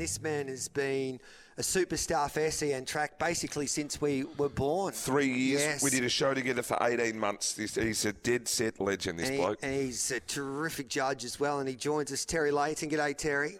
and 0.00 0.08
this 0.08 0.22
man 0.22 0.48
has 0.48 0.66
been 0.68 1.20
a 1.58 1.60
superstar 1.60 2.30
for 2.30 2.50
SEN 2.50 2.86
track 2.86 3.18
basically 3.18 3.66
since 3.66 4.00
we 4.00 4.24
were 4.38 4.48
born. 4.48 4.94
Three 4.94 5.26
years. 5.30 5.60
Yes. 5.60 5.82
We 5.84 5.90
did 5.90 6.04
a 6.04 6.08
show 6.08 6.32
together 6.32 6.62
for 6.62 6.78
18 6.80 7.18
months. 7.18 7.54
He's, 7.54 7.74
he's 7.74 8.06
a 8.06 8.14
dead 8.14 8.48
set 8.48 8.80
legend, 8.80 9.18
this 9.18 9.26
And, 9.28 9.34
he- 9.36 9.42
bloke. 9.42 9.58
and 9.62 9.74
he's 9.74 10.10
a 10.10 10.20
terrific 10.20 10.88
judge 10.88 11.22
as 11.26 11.38
well, 11.38 11.58
and 11.60 11.68
he 11.68 11.74
joins 11.76 12.10
us, 12.12 12.24
Terry 12.24 12.50
Leighton. 12.50 12.88
G'day, 12.88 13.14
Terry. 13.14 13.58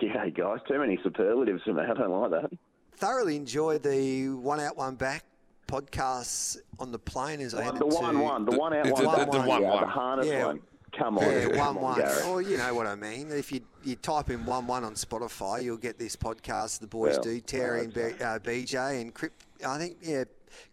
G'day, 0.00 0.34
guys. 0.34 0.60
Too 0.66 0.78
many 0.78 0.98
superlatives 1.02 1.62
for 1.64 1.74
me. 1.74 1.82
I 1.82 1.92
don't 1.92 2.10
like 2.10 2.30
that. 2.30 2.50
Thoroughly 2.96 3.36
enjoyed 3.36 3.82
the 3.82 4.30
one 4.30 4.58
out, 4.58 4.78
one 4.78 4.94
back 4.94 5.24
podcasts 5.68 6.56
on 6.78 6.92
the 6.92 6.98
plane 6.98 7.40
as 7.42 7.54
I 7.54 7.70
the 7.72 7.84
one, 7.84 8.14
to 8.14 8.20
one, 8.22 8.44
the 8.46 8.56
one 8.56 8.72
out, 8.72 8.84
the- 8.86 8.90
one, 8.92 9.02
the- 9.02 9.26
back. 9.26 9.30
the 9.30 9.38
one, 9.40 9.60
yeah, 9.62 9.68
one. 9.68 9.80
the 9.82 9.86
harness 9.86 10.26
Yeah. 10.28 10.46
one. 10.46 10.60
Come 10.98 11.18
on, 11.18 11.24
Yeah, 11.24 11.48
come 11.48 11.56
one 11.56 11.76
on, 11.76 11.82
one. 11.82 11.98
Gareth. 11.98 12.26
Or 12.26 12.42
you 12.42 12.56
know 12.58 12.74
what 12.74 12.86
I 12.86 12.94
mean. 12.94 13.30
If 13.30 13.50
you 13.50 13.60
you 13.84 13.96
type 13.96 14.30
in 14.30 14.44
one 14.46 14.66
one 14.66 14.84
on 14.84 14.94
Spotify, 14.94 15.62
you'll 15.62 15.76
get 15.76 15.98
this 15.98 16.16
podcast. 16.16 16.80
The 16.80 16.86
boys 16.86 17.14
Well, 17.14 17.22
do. 17.22 17.40
Terry 17.40 17.84
and 17.84 17.92
B, 17.94 18.00
uh, 18.00 18.38
BJ 18.38 19.00
and 19.00 19.12
Crip. 19.14 19.32
I 19.66 19.78
think 19.78 19.96
yeah, 20.02 20.24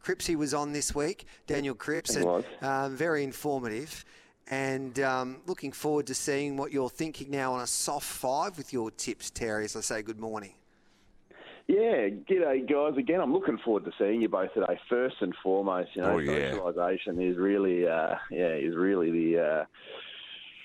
Cripsy 0.03 0.35
was 0.35 0.53
on 0.53 0.73
this 0.73 0.93
week. 0.95 1.25
Daniel 1.47 1.75
Cripps. 1.75 2.15
He 2.15 2.23
and. 2.23 2.45
Um, 2.61 2.95
very 2.95 3.23
informative. 3.23 4.05
And 4.51 4.99
um, 5.01 5.37
looking 5.45 5.71
forward 5.71 6.07
to 6.07 6.15
seeing 6.15 6.57
what 6.57 6.71
you're 6.71 6.89
thinking 6.89 7.29
now 7.29 7.53
on 7.53 7.61
a 7.61 7.67
soft 7.67 8.07
five 8.07 8.57
with 8.57 8.73
your 8.73 8.89
tips, 8.89 9.29
Terry. 9.29 9.65
As 9.65 9.75
I 9.75 9.81
say, 9.81 10.01
good 10.01 10.19
morning. 10.19 10.53
Yeah, 11.67 12.09
g'day 12.09 12.67
guys. 12.67 12.97
Again, 12.97 13.21
I'm 13.21 13.31
looking 13.31 13.59
forward 13.59 13.85
to 13.85 13.91
seeing 13.99 14.23
you 14.23 14.27
both 14.27 14.51
today. 14.55 14.79
First 14.89 15.17
and 15.21 15.35
foremost, 15.43 15.89
you 15.93 16.01
know, 16.01 16.13
Oh, 16.13 16.17
yeah. 16.17 16.51
socialisation 16.53 17.23
is 17.29 17.37
really, 17.37 17.87
uh, 17.87 18.15
yeah, 18.31 18.53
is 18.55 18.75
really 18.75 19.11
the. 19.11 19.39
Uh, 19.39 19.65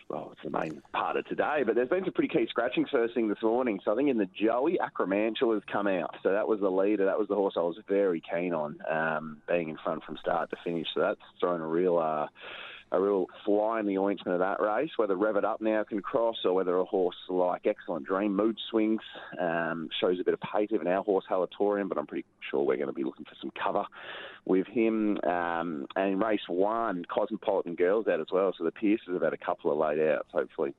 well, 0.08 0.30
it's 0.32 0.42
the 0.44 0.50
main 0.50 0.82
part 0.92 1.16
of 1.16 1.26
today, 1.26 1.62
but 1.64 1.74
there's 1.74 1.88
been 1.88 2.04
some 2.04 2.12
pretty 2.12 2.28
key 2.28 2.46
scratching 2.48 2.86
first 2.90 3.14
thing 3.14 3.28
this 3.28 3.42
morning. 3.42 3.80
So 3.84 3.92
I 3.92 3.96
think 3.96 4.10
in 4.10 4.18
the 4.18 4.28
Joey, 4.38 4.78
Acromantula 4.78 5.54
has 5.54 5.62
come 5.72 5.86
out. 5.86 6.14
So 6.22 6.32
that 6.32 6.46
was 6.46 6.60
the 6.60 6.70
leader. 6.70 7.06
That 7.06 7.18
was 7.18 7.28
the 7.28 7.34
horse 7.34 7.54
I 7.56 7.60
was 7.60 7.78
very 7.88 8.22
keen 8.32 8.52
on, 8.52 8.78
um, 8.90 9.38
being 9.48 9.70
in 9.70 9.78
front 9.82 10.04
from 10.04 10.16
start 10.18 10.50
to 10.50 10.56
finish. 10.62 10.86
So 10.94 11.00
that's 11.00 11.20
thrown 11.40 11.60
a 11.60 11.66
real, 11.66 11.98
uh, 11.98 12.26
a 12.92 13.00
real 13.00 13.26
fly 13.44 13.80
in 13.80 13.86
the 13.86 13.98
ointment 13.98 14.34
of 14.34 14.40
that 14.40 14.60
race. 14.60 14.90
Whether 14.96 15.16
Rev 15.16 15.36
It 15.36 15.44
Up 15.44 15.60
now 15.60 15.82
can 15.84 16.00
cross, 16.00 16.36
or 16.44 16.52
whether 16.52 16.76
a 16.76 16.84
horse 16.84 17.16
like 17.28 17.66
Excellent 17.66 18.06
Dream 18.06 18.36
Mood 18.36 18.58
Swings 18.70 19.02
um, 19.40 19.88
shows 20.00 20.20
a 20.20 20.24
bit 20.24 20.34
of 20.34 20.40
pace. 20.40 20.68
Even 20.72 20.86
our 20.86 21.02
horse 21.02 21.24
Halatorium, 21.28 21.88
but 21.88 21.98
I'm 21.98 22.06
pretty 22.06 22.26
sure 22.50 22.62
we're 22.62 22.76
going 22.76 22.88
to 22.88 22.92
be 22.92 23.04
looking 23.04 23.24
for 23.24 23.34
some 23.40 23.50
cover 23.60 23.84
with 24.44 24.66
him. 24.66 25.18
Um, 25.24 25.86
and 25.96 26.12
in 26.12 26.18
race 26.18 26.40
one, 26.48 27.04
Cosmopolitan 27.04 27.74
Girls 27.74 28.06
out 28.08 28.20
as 28.20 28.26
well. 28.32 28.52
So 28.56 28.64
the 28.64 28.72
Pierces 28.72 29.08
have 29.12 29.22
had 29.22 29.32
a 29.32 29.38
couple 29.38 29.72
of 29.72 29.78
late 29.78 30.00
outs. 30.06 30.28
Hopefully 30.32 30.74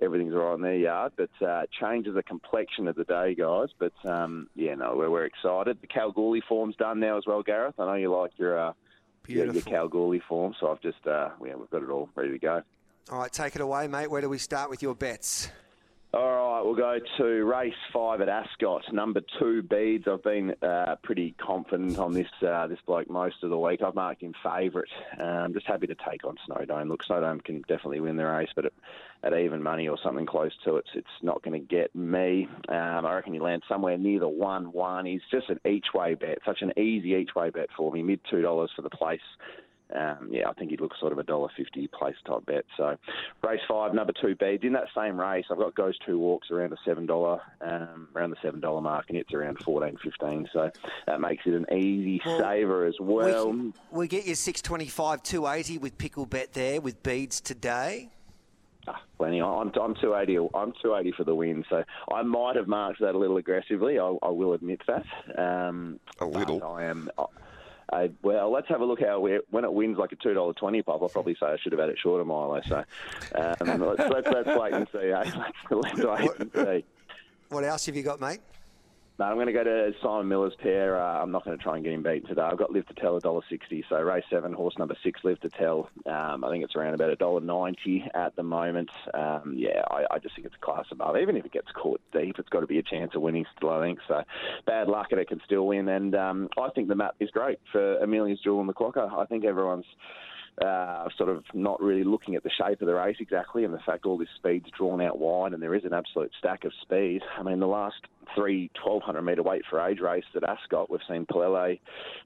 everything's 0.00 0.34
all 0.34 0.40
right 0.40 0.54
in 0.54 0.62
their 0.62 0.76
yard. 0.76 1.12
But 1.16 1.46
uh, 1.46 1.62
changes 1.80 2.14
the 2.14 2.22
complexion 2.22 2.88
of 2.88 2.96
the 2.96 3.04
day, 3.04 3.34
guys. 3.34 3.68
But 3.78 3.92
um, 4.08 4.48
yeah, 4.54 4.74
no, 4.74 4.94
we're, 4.96 5.10
we're 5.10 5.26
excited. 5.26 5.78
The 5.80 5.86
Kalgoorlie 5.86 6.42
form's 6.48 6.76
done 6.76 7.00
now 7.00 7.18
as 7.18 7.24
well, 7.26 7.42
Gareth. 7.42 7.74
I 7.78 7.86
know 7.86 7.94
you 7.94 8.14
like 8.14 8.32
your 8.36 8.58
uh, 8.58 8.72
your, 9.26 9.52
your 9.52 9.62
Kalgoorlie 9.62 10.22
form, 10.28 10.54
so 10.58 10.70
I've 10.70 10.80
just 10.80 11.06
uh, 11.06 11.30
yeah, 11.44 11.54
we've 11.54 11.70
got 11.70 11.82
it 11.82 11.90
all 11.90 12.08
ready 12.14 12.32
to 12.32 12.38
go. 12.38 12.62
All 13.10 13.18
right, 13.18 13.32
take 13.32 13.56
it 13.56 13.60
away, 13.60 13.88
mate. 13.88 14.10
Where 14.10 14.20
do 14.20 14.28
we 14.28 14.38
start 14.38 14.70
with 14.70 14.82
your 14.82 14.94
bets? 14.94 15.50
All 16.14 16.20
right, 16.26 16.60
we'll 16.62 16.74
go 16.74 16.98
to 17.16 17.24
race 17.24 17.72
five 17.90 18.20
at 18.20 18.28
Ascot. 18.28 18.92
Number 18.92 19.22
two, 19.38 19.62
Beads. 19.62 20.06
I've 20.06 20.22
been 20.22 20.54
uh, 20.60 20.96
pretty 21.02 21.34
confident 21.38 21.98
on 21.98 22.12
this 22.12 22.28
uh, 22.46 22.66
this 22.66 22.80
bloke 22.84 23.08
most 23.08 23.36
of 23.42 23.48
the 23.48 23.58
week. 23.58 23.80
I've 23.80 23.94
marked 23.94 24.20
him 24.22 24.34
favourite. 24.42 24.90
Um, 25.18 25.26
I'm 25.26 25.54
just 25.54 25.66
happy 25.66 25.86
to 25.86 25.94
take 25.94 26.22
on 26.24 26.36
Snowdome. 26.46 26.90
Look, 26.90 27.02
Snowdome 27.04 27.42
can 27.42 27.62
definitely 27.62 28.00
win 28.00 28.18
the 28.18 28.26
race, 28.26 28.50
but 28.54 28.66
at, 28.66 28.74
at 29.22 29.32
even 29.32 29.62
money 29.62 29.88
or 29.88 29.96
something 30.02 30.26
close 30.26 30.52
to 30.64 30.76
it, 30.76 30.84
it's 30.92 31.08
not 31.22 31.42
going 31.42 31.58
to 31.58 31.66
get 31.66 31.96
me. 31.96 32.46
Um, 32.68 33.06
I 33.06 33.14
reckon 33.14 33.32
he 33.32 33.40
lands 33.40 33.64
somewhere 33.66 33.96
near 33.96 34.20
the 34.20 34.28
one 34.28 34.70
one. 34.70 35.06
He's 35.06 35.22
just 35.30 35.48
an 35.48 35.60
each 35.64 35.94
way 35.94 36.12
bet, 36.12 36.40
such 36.44 36.60
an 36.60 36.74
easy 36.78 37.14
each 37.14 37.34
way 37.34 37.48
bet 37.48 37.70
for 37.74 37.90
me. 37.90 38.02
Mid 38.02 38.20
two 38.30 38.42
dollars 38.42 38.70
for 38.76 38.82
the 38.82 38.90
place. 38.90 39.20
Um, 39.94 40.28
yeah, 40.30 40.48
I 40.48 40.52
think 40.54 40.70
he'd 40.70 40.80
look 40.80 40.92
sort 40.98 41.12
of 41.12 41.18
a 41.18 41.22
dollar 41.22 41.48
fifty 41.56 41.86
place 41.88 42.14
type 42.26 42.46
bet. 42.46 42.64
So, 42.76 42.96
race 43.42 43.60
five, 43.68 43.94
number 43.94 44.12
two 44.18 44.34
beads 44.34 44.64
in 44.64 44.72
that 44.72 44.86
same 44.96 45.20
race. 45.20 45.44
I've 45.50 45.58
got 45.58 45.74
goes 45.74 45.96
two 46.06 46.18
walks 46.18 46.50
around 46.50 46.70
the 46.70 46.78
seven 46.84 47.06
dollar, 47.06 47.40
um, 47.60 48.08
around 48.16 48.30
the 48.30 48.36
seven 48.42 48.60
dollar 48.60 48.80
mark, 48.80 49.06
and 49.08 49.18
it's 49.18 49.34
around 49.34 49.58
fourteen 49.58 49.96
fifteen. 50.02 50.48
So 50.52 50.70
that 51.06 51.20
makes 51.20 51.44
it 51.46 51.54
an 51.54 51.66
easy 51.72 52.20
Well, 52.24 52.38
saver 52.38 52.86
as 52.86 52.94
well. 53.00 53.52
we, 53.52 53.72
we 53.90 54.08
get 54.08 54.26
you 54.26 54.34
six 54.34 54.62
twenty 54.62 54.86
five, 54.86 55.22
two 55.22 55.46
eighty 55.46 55.78
with 55.78 55.98
pickle 55.98 56.26
bet 56.26 56.52
there 56.54 56.80
with 56.80 57.02
beads 57.02 57.40
today. 57.40 58.08
Ah, 58.88 59.00
plenty. 59.16 59.40
I'm, 59.40 59.68
I'm 59.80 59.94
280. 59.94 60.38
I'm 60.56 60.72
280 60.82 61.12
for 61.16 61.22
the 61.22 61.34
win. 61.36 61.64
So 61.70 61.84
I 62.12 62.22
might 62.22 62.56
have 62.56 62.66
marked 62.66 62.98
that 62.98 63.14
a 63.14 63.18
little 63.18 63.36
aggressively. 63.36 64.00
I, 64.00 64.16
I 64.22 64.28
will 64.28 64.54
admit 64.54 64.80
that. 64.88 65.04
Um, 65.38 66.00
A 66.18 66.24
little. 66.26 66.64
I 66.64 66.86
am. 66.86 67.08
I, 67.16 67.26
I, 67.92 68.10
well, 68.22 68.50
let's 68.50 68.68
have 68.68 68.80
a 68.80 68.84
look 68.84 69.00
how 69.00 69.20
we, 69.20 69.40
when 69.50 69.64
it 69.64 69.72
wins 69.72 69.98
like 69.98 70.12
a 70.12 70.16
two 70.16 70.34
dollar 70.34 70.52
twenty 70.54 70.82
pop. 70.82 71.02
I'll 71.02 71.08
probably 71.08 71.36
say 71.38 71.46
I 71.46 71.56
should 71.58 71.72
have 71.72 71.80
had 71.80 71.90
it 71.90 71.98
shorter, 71.98 72.24
Milo. 72.24 72.60
So 72.66 72.84
um, 73.34 73.80
let's, 73.80 74.10
let's 74.10 74.28
let's 74.28 74.60
wait 74.60 74.72
and 74.72 74.86
see. 74.92 75.10
Eh? 75.10 75.30
Let's, 75.70 75.96
let's 75.98 76.00
wait 76.00 76.30
and 76.38 76.50
see. 76.54 76.84
What 77.48 77.64
else 77.64 77.86
have 77.86 77.96
you 77.96 78.02
got, 78.02 78.20
mate? 78.20 78.40
No, 79.18 79.26
I'm 79.26 79.34
going 79.34 79.46
to 79.46 79.52
go 79.52 79.62
to 79.62 79.92
Simon 80.02 80.28
Miller's 80.28 80.54
pair. 80.58 81.00
Uh, 81.00 81.22
I'm 81.22 81.30
not 81.30 81.44
going 81.44 81.56
to 81.56 81.62
try 81.62 81.76
and 81.76 81.84
get 81.84 81.92
him 81.92 82.02
beat 82.02 82.26
today. 82.26 82.42
I've 82.42 82.56
got 82.56 82.72
Live 82.72 82.86
to 82.86 82.94
Tell 82.94 83.20
$1.60. 83.20 83.84
So 83.88 84.00
race 84.00 84.24
seven, 84.30 84.54
horse 84.54 84.74
number 84.78 84.96
six, 85.02 85.20
Live 85.22 85.38
to 85.40 85.50
Tell. 85.50 85.90
Um, 86.06 86.44
I 86.44 86.50
think 86.50 86.64
it's 86.64 86.74
around 86.74 86.94
about 86.94 87.16
$1.90 87.18 88.08
at 88.14 88.34
the 88.36 88.42
moment. 88.42 88.90
Um, 89.12 89.54
yeah, 89.56 89.82
I, 89.90 90.04
I 90.10 90.18
just 90.18 90.34
think 90.34 90.46
it's 90.46 90.56
a 90.56 90.64
class 90.64 90.86
above. 90.90 91.18
Even 91.18 91.36
if 91.36 91.44
it 91.44 91.52
gets 91.52 91.70
caught 91.72 92.00
deep, 92.12 92.38
it's 92.38 92.48
got 92.48 92.60
to 92.60 92.66
be 92.66 92.78
a 92.78 92.82
chance 92.82 93.14
of 93.14 93.20
winning 93.20 93.44
still, 93.56 93.70
I 93.70 93.82
think. 93.82 93.98
So 94.08 94.22
bad 94.66 94.88
luck 94.88 95.08
and 95.10 95.20
it 95.20 95.28
can 95.28 95.40
still 95.44 95.66
win. 95.66 95.88
And 95.88 96.14
um, 96.14 96.48
I 96.58 96.70
think 96.70 96.88
the 96.88 96.96
map 96.96 97.14
is 97.20 97.30
great 97.30 97.58
for 97.70 97.98
Amelia's 97.98 98.40
Jewel 98.42 98.60
and 98.60 98.68
the 98.68 98.74
Clocker. 98.74 99.12
I 99.12 99.26
think 99.26 99.44
everyone's 99.44 99.86
uh, 100.60 101.08
sort 101.16 101.30
of 101.30 101.44
not 101.54 101.80
really 101.80 102.04
looking 102.04 102.34
at 102.34 102.42
the 102.42 102.50
shape 102.50 102.80
of 102.82 102.86
the 102.86 102.94
race 102.94 103.16
exactly, 103.20 103.64
and 103.64 103.72
the 103.72 103.78
fact 103.86 104.04
all 104.04 104.18
this 104.18 104.28
speed's 104.36 104.66
drawn 104.76 105.00
out 105.00 105.18
wide, 105.18 105.52
and 105.52 105.62
there 105.62 105.74
is 105.74 105.84
an 105.84 105.94
absolute 105.94 106.30
stack 106.38 106.64
of 106.64 106.72
speed. 106.82 107.22
I 107.38 107.42
mean, 107.42 107.58
the 107.58 107.66
last 107.66 107.96
three 108.34 108.70
1200 108.84 109.22
metre 109.22 109.42
weight 109.42 109.62
for 109.70 109.80
age 109.80 110.00
race 110.00 110.24
at 110.36 110.44
Ascot, 110.44 110.90
we've 110.90 111.00
seen 111.08 111.26
Palele, 111.26 111.80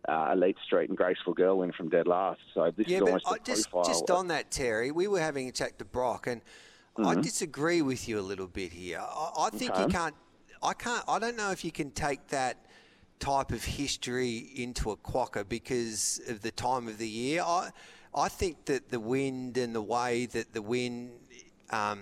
uh, 0.09 0.31
Elite 0.33 0.57
Street, 0.65 0.89
and 0.89 0.99
Graceful 0.99 1.35
Girl 1.35 1.59
win 1.59 1.73
from 1.73 1.89
dead 1.89 2.07
last. 2.07 2.41
So 2.53 2.73
this 2.77 2.87
Yeah, 2.89 2.97
is 2.97 3.03
almost 3.03 3.27
I, 3.27 3.39
just 3.45 3.71
profile. 3.71 3.87
just 3.87 4.11
on 4.11 4.29
that, 4.29 4.51
Terry, 4.51 4.91
we 4.91 5.07
were 5.07 5.21
having 5.21 5.49
a 5.49 5.53
chat 5.53 5.79
to 5.79 5.85
Brock, 5.85 6.27
and 6.27 6.43
I 6.99 7.13
Mm-hmm. 7.13 7.21
disagree 7.21 7.83
with 7.83 8.09
you 8.09 8.19
a 8.19 8.23
little 8.23 8.49
bit 8.49 8.73
here. 8.73 8.99
I, 9.01 9.31
I 9.39 9.51
think 9.51 9.79
you 9.79 9.87
can't. 9.87 10.15
I 10.63 10.73
can't. 10.73 11.05
I 11.07 11.19
don't 11.19 11.37
know 11.37 11.53
if 11.53 11.65
you 11.65 11.71
can 11.71 11.91
take 11.93 12.27
that 12.29 12.57
type 13.19 13.53
of 13.53 13.65
history 13.65 14.51
into 14.57 14.91
a 14.91 14.97
quokka 14.97 15.49
because 15.49 16.21
of 16.29 16.43
the 16.43 16.51
time 16.51 16.89
of 16.89 16.99
the 16.99 17.09
year. 17.09 17.43
I 17.43 17.71
I 18.19 18.29
think 18.31 18.65
that 18.65 18.89
the 18.89 18.99
wind 18.99 19.59
and 19.59 19.75
the 19.75 19.83
way 19.83 20.25
that 20.25 20.55
the 20.55 20.63
wind 20.63 21.11
um, 21.69 22.01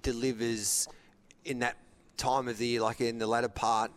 delivers 0.00 0.86
in 1.44 1.58
that 1.58 1.76
time 2.16 2.46
of 2.46 2.56
the 2.56 2.66
year, 2.68 2.80
like 2.80 3.00
in 3.00 3.18
the 3.18 3.26
latter 3.26 3.48
part 3.48 3.90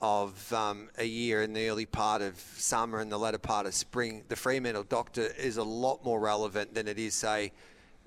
of 0.00 0.52
um, 0.52 0.88
a 0.98 1.04
year, 1.04 1.42
in 1.42 1.52
the 1.52 1.68
early 1.68 1.86
part 1.86 2.22
of 2.22 2.36
summer 2.56 2.98
and 2.98 3.12
the 3.12 3.18
latter 3.18 3.38
part 3.38 3.66
of 3.66 3.74
spring, 3.74 4.24
the 4.28 4.34
Fremantle 4.34 4.82
Doctor 4.82 5.28
is 5.38 5.58
a 5.58 5.62
lot 5.62 6.04
more 6.04 6.18
relevant 6.18 6.74
than 6.74 6.88
it 6.88 6.98
is, 6.98 7.14
say, 7.14 7.52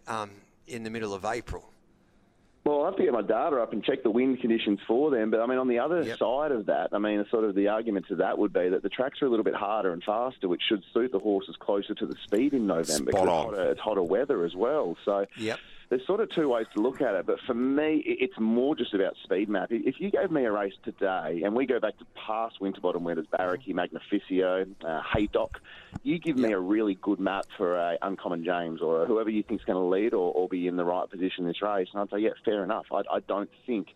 um, 0.09 0.31
in 0.67 0.83
the 0.83 0.89
middle 0.89 1.13
of 1.13 1.23
April. 1.23 1.72
Well, 2.65 2.79
I'll 2.79 2.85
have 2.85 2.95
to 2.95 3.03
get 3.03 3.11
my 3.11 3.21
data 3.21 3.57
up 3.57 3.73
and 3.73 3.83
check 3.83 4.03
the 4.03 4.09
wind 4.09 4.39
conditions 4.39 4.79
for 4.87 5.11
them. 5.11 5.31
But 5.31 5.41
I 5.41 5.45
mean, 5.47 5.57
on 5.57 5.67
the 5.67 5.79
other 5.79 6.01
Yep. 6.01 6.17
side 6.17 6.51
of 6.53 6.67
that, 6.67 6.89
I 6.93 6.97
mean, 6.97 7.25
sort 7.29 7.43
of 7.43 7.55
the 7.55 7.67
argument 7.67 8.07
to 8.07 8.15
that 8.17 8.37
would 8.37 8.53
be 8.53 8.69
that 8.69 8.83
the 8.83 8.89
tracks 8.89 9.21
are 9.21 9.25
a 9.25 9.29
little 9.29 9.43
bit 9.43 9.53
harder 9.55 9.91
and 9.91 10.01
faster, 10.01 10.47
which 10.47 10.61
should 10.69 10.83
suit 10.93 11.11
the 11.11 11.19
horses 11.19 11.57
closer 11.59 11.93
to 11.93 12.05
the 12.05 12.15
speed 12.23 12.53
in 12.53 12.65
November. 12.65 13.11
Spot 13.11 13.25
because 13.25 13.27
on. 13.27 13.27
It's 13.27 13.57
hotter, 13.57 13.71
it's 13.71 13.79
hotter 13.81 14.03
weather 14.03 14.45
as 14.45 14.55
well. 14.55 14.95
So 15.03 15.25
Yep. 15.37 15.59
There's 15.93 16.07
sort 16.07 16.19
of 16.21 16.29
two 16.31 16.49
ways 16.49 16.65
to 16.73 16.81
look 16.81 17.01
at 17.01 17.13
it. 17.13 17.27
But 17.27 17.39
for 17.41 17.53
me, 17.53 17.97
it's 17.97 18.39
more 18.39 18.75
just 18.75 18.95
about 18.95 19.15
speed 19.23 19.47
map. 19.47 19.67
If 19.69 20.01
you 20.01 20.09
gave 20.09 20.31
me 20.31 20.43
a 20.43 20.51
race 20.51 20.73
today, 20.83 21.43
and 21.45 21.55
we 21.55 21.67
go 21.67 21.79
back 21.79 21.99
to 21.99 22.05
past 22.15 22.59
Winterbottom 22.59 23.03
winners, 23.03 23.27
Barracky, 23.27 23.73
Magnificio, 23.73 24.65
uh, 24.83 25.01
Haydock, 25.13 25.61
you 26.01 26.17
give 26.17 26.35
me 26.35 26.51
a 26.51 26.59
really 26.59 26.95
good 26.95 27.19
map 27.19 27.45
for 27.57 27.75
a 27.75 27.99
Uncommon 28.01 28.43
James 28.43 28.81
or 28.81 29.05
whoever 29.05 29.29
you 29.29 29.43
think's 29.43 29.65
going 29.65 29.77
to 29.77 29.85
lead 29.85 30.15
or, 30.15 30.33
or 30.33 30.49
be 30.49 30.67
in 30.67 30.77
the 30.77 30.85
right 30.85 31.07
position 31.07 31.43
in 31.43 31.47
this 31.47 31.61
race, 31.61 31.89
and 31.93 32.01
I'd 32.01 32.09
say, 32.09 32.23
yeah, 32.23 32.31
fair 32.43 32.63
enough. 32.63 32.87
I, 32.91 33.03
I 33.11 33.19
don't 33.27 33.51
think 33.67 33.89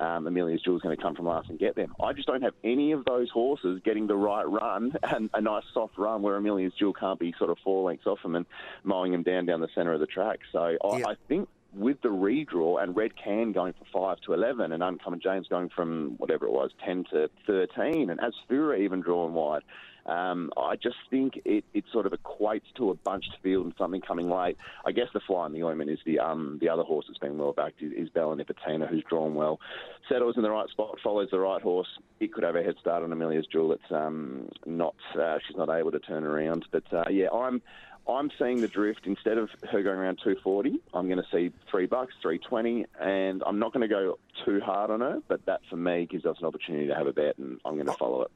um, 0.00 0.26
Amelia's 0.26 0.62
Jewel 0.62 0.76
is 0.76 0.82
going 0.82 0.96
to 0.96 1.02
come 1.02 1.14
from 1.14 1.26
last 1.26 1.48
and 1.50 1.58
get 1.58 1.74
them. 1.74 1.94
I 2.02 2.12
just 2.12 2.26
don't 2.26 2.42
have 2.42 2.54
any 2.62 2.92
of 2.92 3.04
those 3.04 3.30
horses 3.30 3.80
getting 3.84 4.06
the 4.06 4.16
right 4.16 4.48
run 4.48 4.92
and 5.02 5.30
a 5.34 5.40
nice 5.40 5.64
soft 5.74 5.98
run 5.98 6.22
where 6.22 6.36
Amelia's 6.36 6.72
Jewel 6.78 6.92
can't 6.92 7.18
be 7.18 7.34
sort 7.38 7.50
of 7.50 7.58
four 7.64 7.84
lengths 7.88 8.06
off 8.06 8.22
them 8.22 8.34
and 8.34 8.46
mowing 8.84 9.12
them 9.12 9.22
down 9.22 9.46
down 9.46 9.60
the 9.60 9.68
centre 9.74 9.92
of 9.92 10.00
the 10.00 10.06
track. 10.06 10.40
So 10.52 10.76
I, 10.84 10.98
Yeah. 10.98 11.08
I 11.08 11.14
think 11.26 11.48
with 11.74 12.00
the 12.02 12.08
redraw 12.08 12.82
and 12.82 12.96
Red 12.96 13.12
Can 13.22 13.52
going 13.52 13.74
from 13.74 13.86
5 13.92 14.20
to 14.26 14.32
11 14.32 14.72
and 14.72 14.82
Uncommon 14.82 15.20
James 15.20 15.46
going 15.48 15.68
from 15.68 16.14
whatever 16.18 16.46
it 16.46 16.52
was, 16.52 16.70
10 16.84 17.04
to 17.12 17.30
13, 17.46 18.10
and 18.10 18.20
Asfoora 18.20 18.80
even 18.80 19.00
drawn 19.00 19.34
wide. 19.34 19.62
Um, 20.08 20.50
I 20.56 20.76
just 20.76 20.96
think 21.10 21.38
it, 21.44 21.64
it 21.74 21.84
sort 21.92 22.06
of 22.06 22.12
equates 22.12 22.62
to 22.78 22.90
a 22.90 22.94
bunched 22.94 23.36
field 23.42 23.66
and 23.66 23.74
something 23.76 24.00
coming 24.00 24.30
late. 24.30 24.56
I 24.86 24.92
guess 24.92 25.08
the 25.12 25.20
fly 25.20 25.44
in 25.46 25.52
the 25.52 25.62
ointment 25.64 25.90
is 25.90 25.98
the 26.06 26.18
um, 26.18 26.56
the 26.62 26.70
other 26.70 26.82
horse 26.82 27.04
that's 27.06 27.18
been 27.18 27.36
well 27.36 27.52
backed 27.52 27.82
is, 27.82 27.92
is 27.92 28.08
Bella 28.08 28.34
Nipotina, 28.34 28.88
who's 28.88 29.04
drawn 29.04 29.34
well. 29.34 29.60
Settles 30.08 30.36
in 30.38 30.42
the 30.42 30.50
right 30.50 30.68
spot, 30.70 30.96
follows 31.04 31.28
the 31.30 31.38
right 31.38 31.60
horse. 31.60 31.88
It 32.20 32.32
could 32.32 32.42
have 32.42 32.56
a 32.56 32.62
head 32.62 32.76
start 32.80 33.02
on 33.02 33.12
Amelia's 33.12 33.46
Jewel. 33.52 33.72
It's 33.72 33.92
um, 33.92 34.48
not 34.64 34.94
uh, 35.20 35.38
she's 35.46 35.58
not 35.58 35.68
able 35.68 35.90
to 35.90 36.00
turn 36.00 36.24
around, 36.24 36.64
but 36.72 36.90
uh, 36.90 37.04
yeah, 37.10 37.28
I'm 37.28 37.60
I'm 38.08 38.30
seeing 38.38 38.60
the 38.60 38.68
drift 38.68 39.06
instead 39.06 39.36
of 39.36 39.50
her 39.70 39.82
going 39.82 39.98
around 39.98 40.16
240. 40.24 40.80
I'm 40.94 41.08
going 41.08 41.22
to 41.22 41.28
see 41.30 41.52
three 41.70 41.86
bucks, 41.86 42.14
320, 42.22 42.86
and 42.98 43.42
I'm 43.46 43.58
not 43.58 43.72
going 43.74 43.86
to 43.86 43.88
go 43.88 44.18
too 44.44 44.60
hard 44.60 44.90
on 44.90 45.00
her. 45.00 45.20
But 45.28 45.44
that 45.46 45.60
for 45.68 45.76
me 45.76 46.06
gives 46.06 46.24
us 46.24 46.36
an 46.40 46.46
opportunity 46.46 46.86
to 46.86 46.94
have 46.94 47.06
a 47.06 47.12
bet, 47.12 47.36
and 47.36 47.60
I'm 47.64 47.74
going 47.74 47.86
to 47.86 47.92
follow 47.92 48.22
it. 48.22 48.30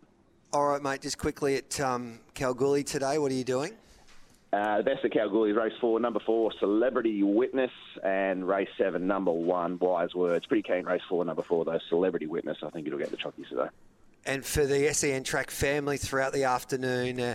All 0.52 0.68
right, 0.68 0.82
mate. 0.82 1.00
Just 1.00 1.16
quickly 1.16 1.56
at 1.56 1.80
um, 1.80 2.20
Kalgoorlie 2.34 2.84
today, 2.84 3.16
what 3.16 3.32
are 3.32 3.34
you 3.34 3.44
doing? 3.44 3.72
Uh, 4.52 4.76
the 4.76 4.82
best 4.82 5.02
of 5.02 5.10
Kalgoorlie, 5.10 5.52
race 5.52 5.72
four, 5.80 5.98
number 5.98 6.20
four, 6.20 6.52
Celebrity 6.60 7.22
Witness, 7.22 7.70
and 8.04 8.46
race 8.46 8.68
seven, 8.76 9.06
number 9.06 9.32
one, 9.32 9.78
Wise 9.78 10.14
Words. 10.14 10.44
Pretty 10.44 10.62
keen, 10.62 10.84
race 10.84 11.00
four, 11.08 11.24
number 11.24 11.40
four, 11.40 11.64
though, 11.64 11.78
Celebrity 11.88 12.26
Witness. 12.26 12.58
I 12.62 12.68
think 12.68 12.86
it'll 12.86 12.98
get 12.98 13.10
the 13.10 13.16
chockies 13.16 13.48
today. 13.48 13.68
And 14.26 14.44
for 14.44 14.66
the 14.66 14.92
SEN 14.92 15.24
track 15.24 15.50
family 15.50 15.96
throughout 15.96 16.34
the 16.34 16.44
afternoon, 16.44 17.18
uh, 17.18 17.34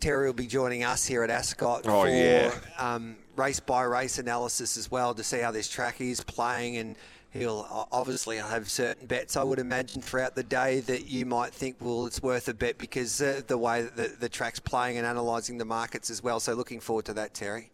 Terry 0.00 0.26
will 0.26 0.34
be 0.34 0.46
joining 0.46 0.84
us 0.84 1.04
here 1.04 1.22
at 1.24 1.30
Ascot 1.30 1.82
oh, 1.86 2.02
for 2.02 2.08
yeah. 2.08 2.52
um, 2.78 3.16
race 3.36 3.60
by 3.60 3.82
race 3.82 4.18
analysis 4.18 4.76
as 4.76 4.90
well 4.90 5.14
to 5.14 5.24
see 5.24 5.38
how 5.38 5.50
this 5.50 5.68
track 5.68 6.00
is 6.00 6.22
playing 6.22 6.76
and 6.76 6.96
he'll 7.30 7.66
obviously 7.92 8.36
have 8.36 8.70
certain 8.70 9.06
bets 9.06 9.36
I 9.36 9.42
would 9.42 9.58
imagine 9.58 10.00
throughout 10.00 10.34
the 10.34 10.42
day 10.42 10.80
that 10.80 11.08
you 11.08 11.26
might 11.26 11.52
think 11.52 11.76
well 11.80 12.06
it's 12.06 12.22
worth 12.22 12.48
a 12.48 12.54
bet 12.54 12.78
because 12.78 13.20
uh, 13.20 13.42
the 13.46 13.58
way 13.58 13.82
that 13.82 13.96
the, 13.96 14.16
the 14.20 14.28
track's 14.28 14.60
playing 14.60 14.98
and 14.98 15.06
analysing 15.06 15.58
the 15.58 15.64
markets 15.64 16.10
as 16.10 16.22
well 16.22 16.40
so 16.40 16.54
looking 16.54 16.80
forward 16.80 17.04
to 17.06 17.14
that 17.14 17.34
Terry 17.34 17.70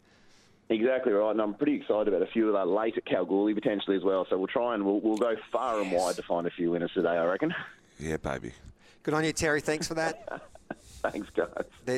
Exactly 0.71 1.13
right, 1.13 1.31
and 1.31 1.43
I'm 1.43 1.53
pretty 1.53 1.75
excited 1.75 2.09
about 2.09 2.23
a 2.23 2.31
few 2.33 2.49
of 2.49 2.55
that 2.55 2.67
late 2.67 2.97
at 2.97 3.05
Kalgoorlie 3.05 3.53
potentially 3.53 3.97
as 3.97 4.03
well. 4.03 4.27
So 4.31 4.39
we'll 4.39 4.47
try 4.47 4.75
and 4.75 4.83
we'll, 4.83 4.99
we'll 4.99 5.19
go 5.19 5.37
far 5.53 5.79
and 5.81 5.93
wide 5.93 6.17
to 6.17 6.23
find 6.23 6.47
a 6.47 6.51
few 6.51 6.71
winners 6.71 6.91
today, 6.95 7.11
I 7.11 7.25
reckon. 7.27 7.55
Yeah, 8.01 8.17
baby. 8.17 8.53
Good 9.03 9.13
on 9.13 9.25
you, 9.25 9.35
Terry. 9.35 9.61
Thanks 9.61 9.87
for 9.87 9.93
that. 9.95 10.43
Thanks, 11.11 11.29
guys. 11.37 11.49
There's 11.85 11.93